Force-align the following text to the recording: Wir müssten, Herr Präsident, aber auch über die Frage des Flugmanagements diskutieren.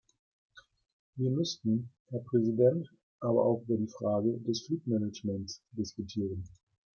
Wir 1.15 1.29
müssten, 1.29 1.91
Herr 2.07 2.21
Präsident, 2.21 2.89
aber 3.19 3.45
auch 3.45 3.61
über 3.67 3.77
die 3.77 3.87
Frage 3.99 4.39
des 4.39 4.65
Flugmanagements 4.65 5.61
diskutieren. 5.73 6.43